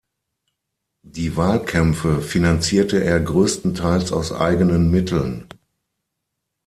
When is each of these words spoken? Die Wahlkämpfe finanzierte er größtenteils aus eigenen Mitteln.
Die 1.03 1.37
Wahlkämpfe 1.37 2.23
finanzierte 2.23 3.03
er 3.03 3.19
größtenteils 3.19 4.11
aus 4.11 4.31
eigenen 4.31 4.89
Mitteln. 4.89 5.45